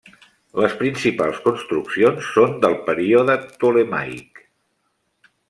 Les 0.61 0.71
principals 0.77 1.41
construccions 1.43 2.31
són 2.39 2.57
del 2.65 2.79
període 2.89 3.37
ptolemaic. 3.45 4.43